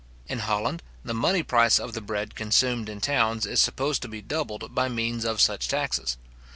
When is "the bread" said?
1.93-2.33